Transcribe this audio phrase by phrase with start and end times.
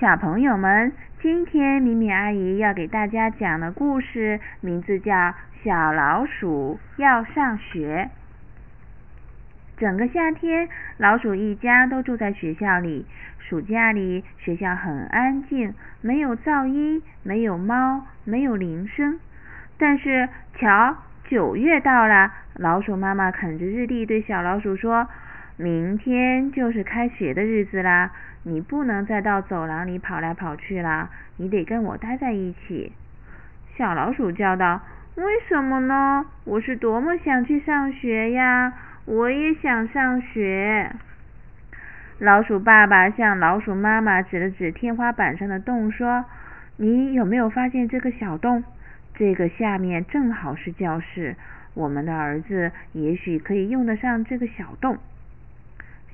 [0.00, 0.92] 小朋友们，
[1.22, 5.12] 今天米米阿姨要给大家讲的故事名字叫
[5.62, 8.10] 《小老鼠要上学》。
[9.78, 13.06] 整个夏天，老鼠一家都住在学校里。
[13.38, 19.20] 暑假里，学校很安静，没有噪音，没有猫，没有铃声。
[19.78, 20.96] 但是，瞧，
[21.28, 25.08] 九月到了，老鼠妈妈啃着日历对小老鼠说
[25.56, 28.10] ：“明天就是开学的日子啦，
[28.42, 32.92] 你不能再到走廊里跑来跑去了，你得跟我待在一起。”
[33.76, 34.80] 小老鼠叫道
[35.14, 36.26] ：“为什么呢？
[36.44, 38.72] 我是多么想去上学呀！”
[39.06, 40.90] 我也想上学。
[42.18, 46.24] 老鼠爸爸向老鼠妈妈指了指天花板上的洞，说
[46.78, 48.64] ：“你有没有发现这个小洞？
[49.14, 51.36] 这个下面正好是教室。
[51.74, 54.98] 我们的儿子也许可以用得上这个小洞。”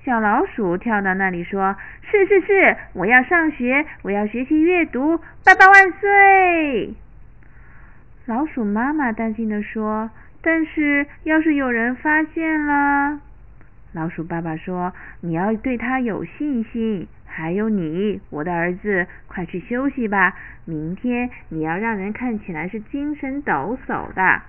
[0.05, 5.19] 小老鼠跳到那里说：“是是是，我要上学，我要学习阅读。
[5.45, 6.95] 爸爸万岁！”
[8.27, 10.11] 老鼠妈妈担心地说。
[10.43, 13.21] 但是，要是有人发现了，
[13.93, 17.07] 老鼠爸爸说：“你要对他有信心。
[17.27, 20.35] 还有你，我的儿子，快去休息吧。
[20.65, 24.41] 明天你要让人看起来是精神抖擞的。”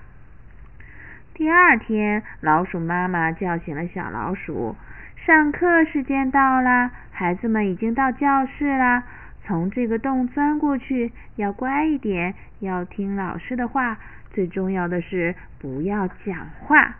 [1.35, 4.77] 第二天，老鼠妈妈叫醒了小老鼠
[5.25, 9.03] ：“上课时间到了，孩子们已经到教室了。
[9.45, 13.99] 从这个洞钻过去，要乖一点，要听老师的话。”
[14.33, 16.95] 最重要的是不要讲话。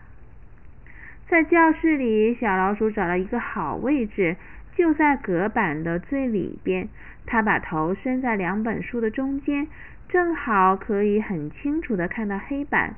[1.28, 4.36] 在教室里，小老鼠找了一个好位置，
[4.76, 6.88] 就在隔板的最里边。
[7.26, 9.66] 它把头伸在两本书的中间，
[10.08, 12.94] 正好可以很清楚的看到黑板。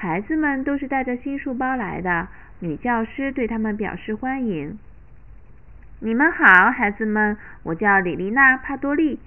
[0.00, 2.28] 孩子们都是带着新书包来的，
[2.60, 4.78] 女教师对他们表示欢迎。
[5.98, 9.18] 你们好，孩子们，我叫李丽娜·帕多利，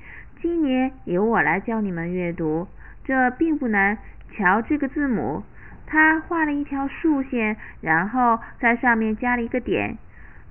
[0.42, 2.69] 今年由我来教你们阅读，
[3.03, 3.97] 这并不难。
[4.33, 5.44] 瞧这个字母，
[5.86, 9.98] 他画了一条竖线，然后在上面加了一个点。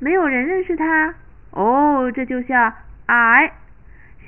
[0.00, 1.14] 没有人认识他。
[1.52, 2.74] 哦，这就叫
[3.06, 3.52] I。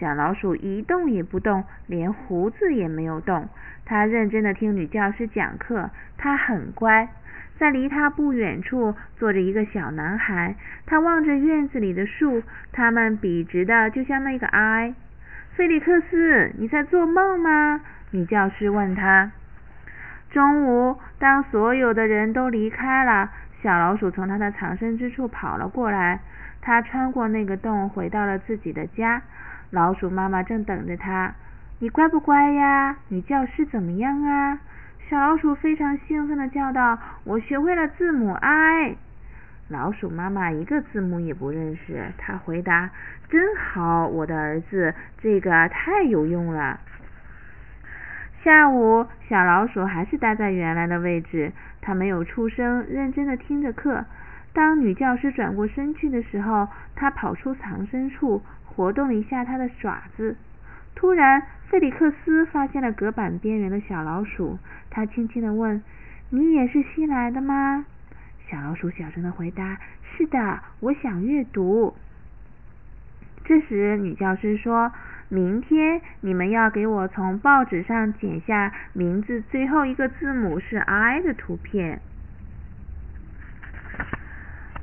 [0.02, 3.48] 小老鼠一动也不动，连胡子也没有动。
[3.84, 5.90] 他认真的听女教师讲课。
[6.18, 7.08] 他很乖。
[7.56, 10.56] 在离他不远处坐着一个小男孩。
[10.86, 12.42] 他望着院子里的树，
[12.72, 14.92] 它们笔直的，就像那个 I。
[15.54, 17.80] 菲利克斯，你在做梦吗？
[18.10, 19.30] 女教师问他。
[20.30, 23.30] 中午，当所有的人都离开了，
[23.62, 26.18] 小老鼠从它的藏身之处跑了过来。
[26.60, 29.22] 它穿过那个洞，回到了自己的家。
[29.72, 31.34] 老鼠妈妈正等着它。
[31.78, 32.98] 你乖不乖呀？
[33.08, 34.58] 女教师怎么样啊？
[35.08, 38.96] 小老鼠非常兴奋地叫道：“我学会了字母 I。”
[39.68, 42.12] 老鼠妈妈一个字母也不认识。
[42.18, 42.90] 它回答
[43.30, 46.78] ：“真好，我的儿子，这个太有用了。”
[48.44, 51.50] 下午，小老鼠还是待在原来的位置，
[51.80, 54.04] 它没有出声，认真的听着课。
[54.52, 58.42] 当女教师转过身去的时候，它跑出藏身处，
[58.74, 60.36] 活动了一下它的爪子。
[60.94, 64.58] 突然，费里克斯发现了隔板边缘的小老鼠，
[64.90, 65.82] 他轻轻的问
[66.30, 67.84] ：“你也是新来的吗？”
[68.50, 69.78] 小老鼠小声的回答
[70.16, 71.94] ：“是的，我想阅读。”
[73.44, 74.92] 这时，女教师说。
[75.28, 82.02] 明天你们要给我从报纸上剪下名字最后一个字母是 I 的图片。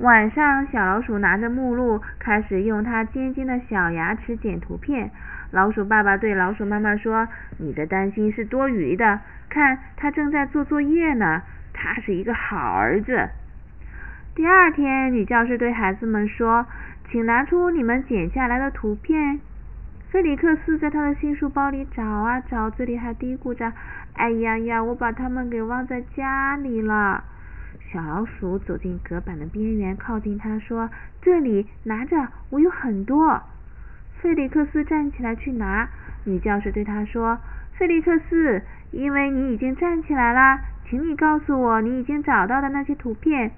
[0.00, 5.10] 晚上，小老鼠拿着目录，开始用它尖尖的小牙齿剪图片。
[5.50, 7.28] 老鼠爸爸对老鼠妈妈说
[7.60, 11.42] ：“你的担心是多余的，看，他正在做作业呢。
[11.74, 13.28] 他是一个好儿子。”
[14.34, 16.64] 第二天，女教师对孩子们说
[17.10, 19.38] ：“请拿出你们剪下来的图片。”
[20.10, 23.70] 菲利克斯在他的新书包里找啊找，嘴里还嘀咕着
[24.16, 27.22] ：“哎呀呀，我把它们给忘在家里了。”
[27.92, 33.42] 小老鼠走进隔板的边缘，靠近他说：“这里，拿着，我有很多。”
[34.20, 35.88] 菲利克斯站起来去拿。
[36.24, 37.38] 女教师对他说
[37.78, 43.50] ：“菲利克斯，因为你已经站起来了，请你告诉我你已经找到的那些图片。”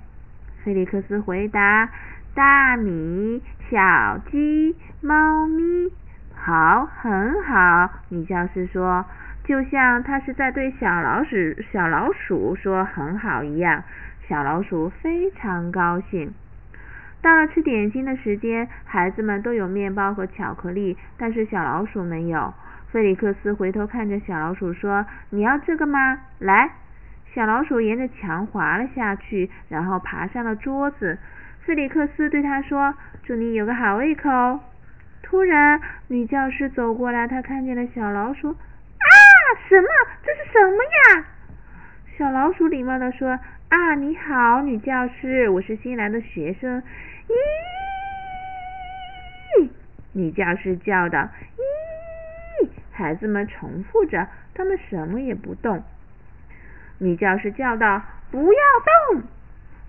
[0.64, 1.90] 菲利克斯回答
[2.34, 5.90] ：“大米、小鸡、猫咪。”
[6.34, 9.04] 好，很好，女教师说，
[9.44, 11.36] 就像他是在对小老鼠
[11.72, 13.82] 小老鼠说很好一样。
[14.28, 16.32] 小老鼠非常高兴。
[17.20, 22.54] 到了吃点心的时间，孩子们都有面包和巧克力，但是小老鼠没有。
[22.90, 26.20] 菲利克斯回头看着小老鼠说：“你要这个吗？
[26.38, 26.70] 来。”
[27.34, 31.18] 小老鼠沿着墙滑了下去，然后爬上了桌子。
[31.60, 32.94] 菲利克斯对他说
[33.24, 34.60] ：“祝你有个好胃口。”
[35.22, 38.56] 突然，女教师走过来，她看见了小老鼠。
[39.68, 39.88] 什么？
[40.24, 41.26] 这是什么呀？
[42.18, 43.38] 小老鼠礼貌的说
[43.70, 46.82] ：“啊，你好，女教师，我是新来的学生。”
[49.58, 49.68] 咦！
[50.12, 51.28] 女教师叫道
[52.60, 55.82] ：“咦！”孩子们重复着，他们什么也不动。
[56.98, 58.60] 女教师叫道：“不要
[59.10, 59.22] 动！”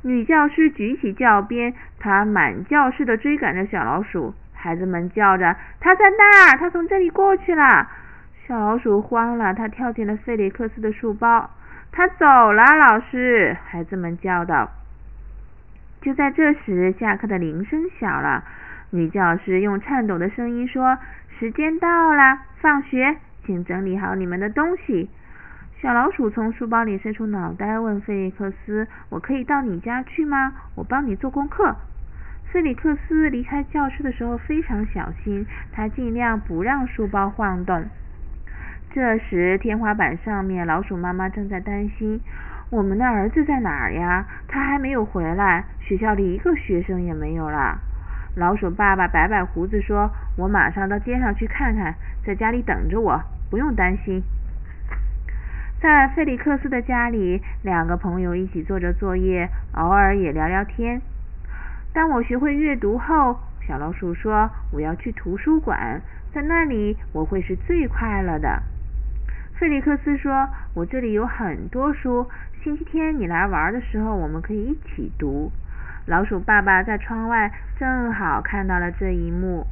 [0.02, 4.34] 女教师举起教鞭，她满教室的追赶着小老鼠。
[4.54, 7.90] 孩子们叫着：“他在那儿，他从这里过去了。”
[8.46, 11.50] 小老鼠慌了，它跳进了费利克斯的书包。
[11.94, 13.56] 他走了，老师！
[13.66, 14.70] 孩子们叫道。
[16.02, 18.44] 就在这时，下课的铃声响了。
[18.90, 20.98] 女教师用颤抖的声音说
[21.40, 25.10] ：“时间到了，放学，请整理好你们的东西。”
[25.82, 30.54] 小老鼠从书包里伸出脑袋，问费利克斯：“我可以到你家去吗？
[30.76, 31.76] 我帮你做功课。”
[32.52, 37.86] 费利克斯离开教室的时候非常小心，他尽量不让书包晃动。
[38.94, 42.22] 这时，天花板上面，老鼠妈妈正在担心
[42.70, 44.24] ：“我们的儿子在哪儿呀？
[44.48, 47.80] 他还没有回来，学校里一个学生也没有了。”
[48.38, 53.20] 老鼠爸爸摆摆胡子说：“我马上到街上去看看，在家里等着我，
[53.50, 54.22] 不用担心。”
[55.82, 61.02] 在菲利克斯的家里，两个朋友一起做着作业，偶尔也聊聊天。
[61.94, 66.00] 当我学会阅读后，小老鼠说：“我要去图书馆，
[66.32, 68.62] 在那里我会是最快乐的。”
[69.64, 72.30] 菲利克斯说：“我这里有很多书，
[72.62, 75.54] 星期天你来玩的时候，我们可以一起读。”
[76.06, 77.50] 老鼠爸爸在窗外
[77.80, 79.66] 正好看到了这一幕。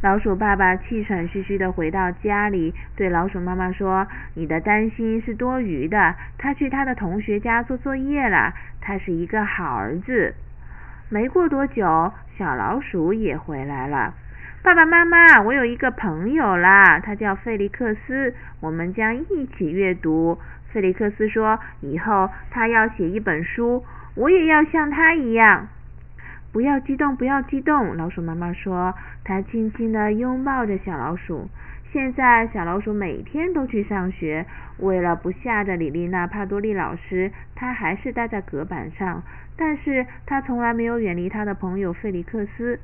[0.00, 6.14] 老鼠爸爸气喘吁吁地回到家里，对老鼠妈妈说：“你的担心是多余的。
[6.38, 8.54] 他去他的同学家做作业了。
[8.80, 10.36] 他是一个好儿子。”
[11.10, 14.14] 没过多久，小老鼠也回来了。
[14.62, 20.38] 爸爸妈妈，我有一个朋友啦，他叫费利克斯，我们将一起阅读。
[20.70, 23.82] 费利克斯说：“以后他要写一本书，
[24.14, 25.66] 我也要像他一样。”
[26.52, 28.94] 不要激动，不要激动，老鼠妈妈说。
[29.24, 31.48] 她轻轻地拥抱着小老鼠。
[31.90, 34.44] 现在，小老鼠每天都去上学。
[34.78, 39.22] 为了不吓着李丽娜·帕多利老师，它还是待在隔板上。
[39.56, 42.78] 但是，它从来没有远离它的朋友费利克斯。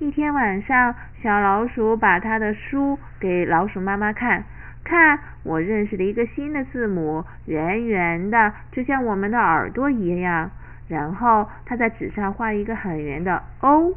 [0.00, 4.44] 一天晚上，小老鼠把它的书给老鼠妈妈看。
[4.82, 10.50] 看，我认识了一个新的字母，圆圆的，就像我们的耳朵一样。
[10.88, 13.94] 然后他在纸上画一个很圆的 O，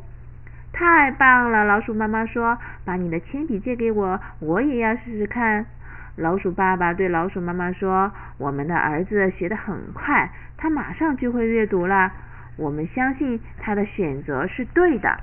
[0.73, 1.63] 太棒了！
[1.63, 5.65] 老鼠妈妈说：“把你的铅笔借给我，我也要试试看。”
[6.17, 12.11] 老鼠爸爸对老鼠妈妈说：“我们的儿子学得很快，他马上就会阅读了。
[12.57, 15.17] 我们相信他的选择是对的。”